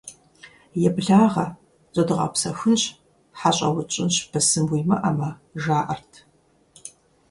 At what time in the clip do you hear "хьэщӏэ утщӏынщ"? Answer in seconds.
3.39-4.15